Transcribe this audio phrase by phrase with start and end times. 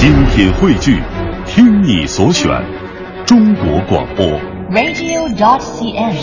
[0.00, 0.98] 精品汇聚，
[1.44, 2.48] 听你所选，
[3.26, 4.24] 中国广播。
[4.70, 6.16] radio.cn。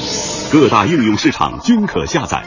[0.52, 2.42] 各大应用市场均可下载。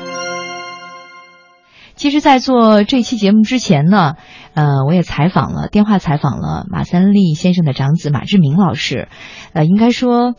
[1.94, 4.14] 其实，在做这期节目之前呢，
[4.54, 9.06] 呃，我也采访了，电话采访了马三立先生的长子马志明老师。
[9.52, 10.34] 呃，应该说，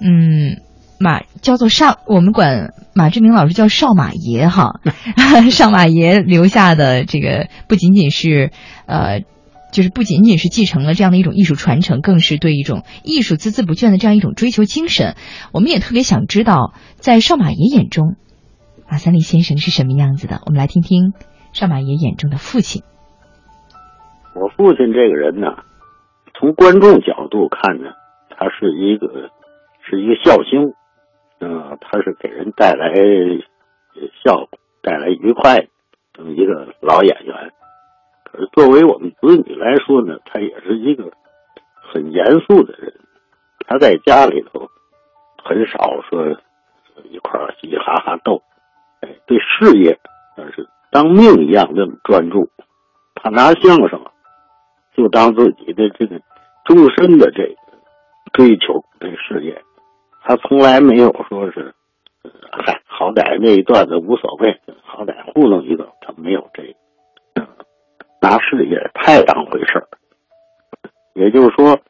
[0.00, 0.62] 嗯，
[0.98, 4.80] 马叫做上，我们管马志明老师叫少马爷哈。
[5.52, 8.52] 少马爷留下的这个不仅仅是
[8.86, 9.20] 呃。
[9.72, 15.14] 就是不仅仅是继承了这样的一种艺术传承，更是对一种艺术孜孜不倦的这样一种追求精神。
[15.52, 18.16] 我们也特别想知道，在少马爷眼中，
[18.90, 20.40] 马三立先生是什么样子的？
[20.46, 21.12] 我们来听听
[21.52, 22.82] 少马爷眼中的父亲。
[24.34, 25.48] 我父亲这个人呢，
[26.38, 27.90] 从观众角度看呢，
[28.30, 29.30] 他是一个
[29.88, 30.74] 是一个笑星，
[31.40, 32.94] 嗯、他是给人带来
[34.24, 34.48] 笑、
[34.82, 35.66] 带来愉快
[36.12, 37.52] 这么一个老演员。
[38.32, 41.10] 可是作为我们子女来说呢，他也是一个
[41.92, 42.94] 很严肃的人。
[43.66, 44.68] 他在家里头
[45.44, 46.26] 很少说
[47.04, 48.42] 一块嘻嘻哈哈斗，
[49.00, 49.98] 哎，对事业
[50.36, 52.48] 那是当命一样那么专注。
[53.14, 54.00] 他拿相声
[54.96, 56.20] 就当自己的这个
[56.64, 57.54] 终身的这个
[58.32, 59.62] 追求这事业，
[60.22, 61.74] 他从来没有说是，
[62.50, 66.74] 嗨，好歹那一段子无所谓，好歹糊弄一个，他没有这个。
[68.20, 69.88] 拿事业太当回事儿，
[71.14, 71.80] 也就是说，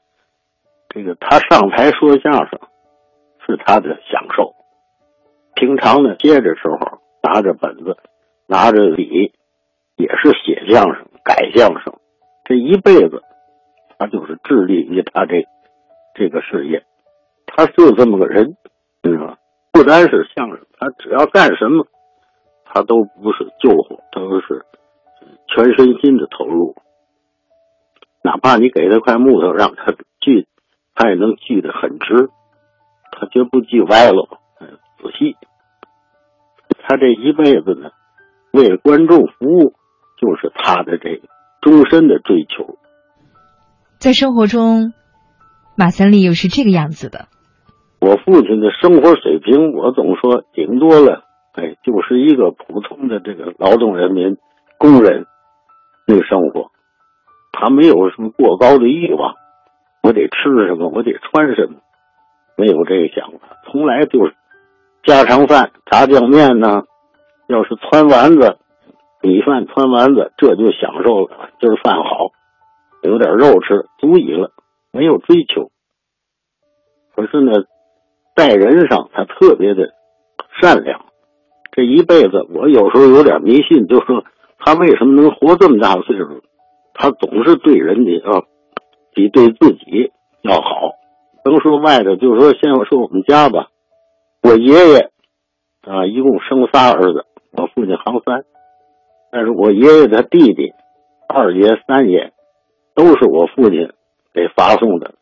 [0.89, 2.61] 这个他上台说相声
[3.47, 4.55] 是他的享受。
[5.55, 7.97] 平常呢，接着时候拿着本子，
[8.47, 9.33] 拿着笔，
[9.97, 11.95] 也是写相声、改相声。
[12.45, 13.23] 这一辈子，
[13.99, 15.45] 他就是致力于他这
[16.15, 16.85] 这个事业。
[17.47, 18.57] 他就这么个人，
[19.03, 19.37] 知道吗？
[19.73, 21.87] 不单是相声，他只要干什么，
[22.65, 24.65] 他都不是救火，都是。
[25.53, 26.77] 全身心的投入，
[28.23, 30.47] 哪怕你给他块木头让他锯，
[30.95, 32.31] 他也能锯得很直，
[33.11, 34.29] 他绝不锯歪了，
[35.03, 35.37] 仔细。
[36.83, 37.91] 他这一辈子呢，
[38.53, 39.75] 为观众服务，
[40.21, 41.21] 就是他的这
[41.61, 42.79] 终身的追求。
[43.99, 44.93] 在生活中，
[45.77, 47.27] 马三立又是这个样子的。
[48.01, 51.25] 我父亲的生活水平，我总说顶多了，
[51.55, 54.37] 哎，就是一个普通的这个劳动人民。
[54.79, 55.27] 工人
[56.11, 56.73] 那个生活，
[57.53, 59.37] 他没有什么过高的欲望，
[60.03, 61.77] 我得吃什么，我得穿什么，
[62.57, 64.35] 没有这个想法，从来就是
[65.05, 66.83] 家常饭、炸酱面呢，
[67.47, 68.59] 要是汆丸子、
[69.23, 71.51] 米饭汆丸子，这就享受了。
[71.61, 72.33] 今儿饭好，
[73.03, 74.51] 有点肉吃，足矣了，
[74.91, 75.71] 没有追求。
[77.15, 77.53] 可是呢，
[78.35, 79.95] 待人上他特别的
[80.61, 81.05] 善良，
[81.71, 84.25] 这一辈子我有时候有点迷信，就说。
[84.61, 86.43] 他为什么能活这么大岁数？
[86.93, 88.45] 他总是对人家啊，
[89.15, 90.13] 比对自己
[90.43, 90.97] 要好。
[91.43, 93.69] 甭说外头，就说先说我们家吧。
[94.43, 95.11] 我爷爷
[95.81, 98.45] 啊，一共生仨儿子，我父亲行三，
[99.33, 100.75] 但是我爷爷的弟弟、
[101.27, 102.35] 二爷、三爷
[102.95, 103.91] 都是我父亲
[104.35, 105.15] 给发送的。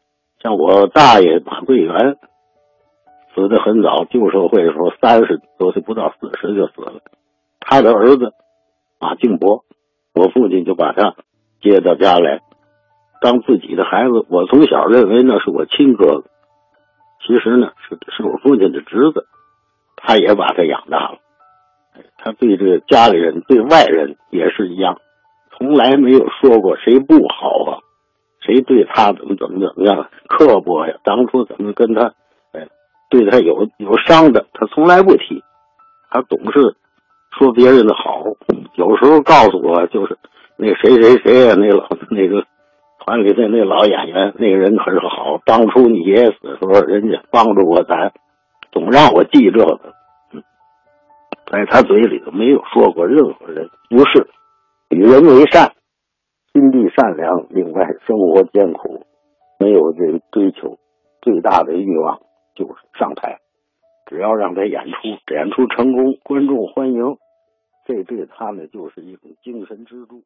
[0.42, 2.16] 像我大爷马桂元，
[3.36, 7.02] 死的很早，旧社会的时候三十多岁不到四十就死了。
[7.60, 8.32] 他的儿子。
[9.00, 9.64] 马敬伯，
[10.12, 11.14] 我父亲就把他
[11.62, 12.40] 接到家来，
[13.20, 14.26] 当自己的孩子。
[14.28, 16.24] 我从小认为那是我亲哥哥，
[17.24, 19.26] 其实呢是是我父亲的侄子，
[19.96, 21.18] 他也把他养大了。
[22.16, 25.00] 他对这个家里人、对外人也是一样，
[25.56, 27.78] 从来没有说过谁不好啊，
[28.40, 32.14] 谁对他怎么怎么怎么样刻薄呀，当初怎么跟他，
[32.52, 32.66] 哎，
[33.10, 35.44] 对他有有伤的，他从来不提，
[36.10, 36.74] 他总是。
[37.38, 38.24] 说别人的好，
[38.74, 40.18] 有时候告诉我就是
[40.56, 42.44] 那谁谁谁、啊，那老那个
[42.98, 45.40] 团里的那老演员，那个人可是好。
[45.46, 48.12] 当初你爷爷死的时候，人家帮助过咱，
[48.72, 49.80] 总让我记这个。
[50.32, 50.42] 嗯，
[51.46, 54.28] 在他嘴里头没有说过任何人不是，
[54.90, 55.72] 与人为善，
[56.52, 57.46] 心地善良。
[57.50, 59.06] 另外，生活艰苦，
[59.60, 60.78] 没有这追求，
[61.22, 62.18] 最大的欲望
[62.56, 63.38] 就是上台。
[64.06, 67.16] 只要让他演出，演出成功，观众欢迎，
[67.88, 70.22] 这对他呢就是一种精神支柱。